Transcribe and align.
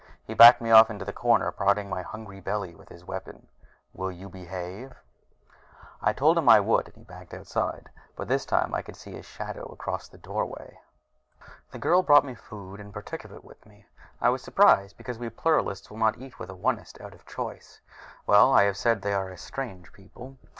He 0.23 0.33
backed 0.33 0.61
me 0.61 0.71
off 0.71 0.89
into 0.89 1.07
a 1.07 1.13
corner, 1.13 1.51
prodding 1.51 1.87
my 1.87 2.01
hungry 2.01 2.39
belly 2.41 2.73
with 2.73 2.89
his 2.89 3.05
weapon. 3.05 3.45
"Will 3.93 4.11
you 4.11 4.29
behave?" 4.29 4.93
I 6.01 6.11
told 6.11 6.39
him 6.39 6.49
I 6.49 6.59
would 6.59 6.87
and 6.87 6.95
he 6.95 7.03
backed 7.03 7.35
outside, 7.35 7.91
but 8.15 8.27
this 8.27 8.43
time 8.43 8.73
I 8.73 8.81
could 8.81 8.95
see 8.95 9.11
his 9.11 9.27
shadow 9.27 9.61
across 9.65 10.07
the 10.07 10.17
doorway. 10.17 10.79
The 11.69 11.77
girl 11.77 12.01
brought 12.01 12.25
food 12.35 12.79
and 12.79 12.91
partook 12.91 13.25
of 13.25 13.31
it 13.31 13.43
with 13.43 13.63
me. 13.67 13.85
I 14.19 14.29
was 14.29 14.41
surprised, 14.41 14.97
because 14.97 15.19
we 15.19 15.29
Pluralists 15.29 15.91
will 15.91 15.97
not 15.99 16.17
eat 16.17 16.39
with 16.39 16.49
an 16.49 16.57
Onist 16.63 16.99
out 16.99 17.13
of 17.13 17.27
choice. 17.27 17.79
Well, 18.25 18.51
I 18.51 18.63
have 18.63 18.77
said 18.77 19.03
they 19.03 19.13
are 19.13 19.29
a 19.29 19.37
strange 19.37 19.93
people. 19.93 20.39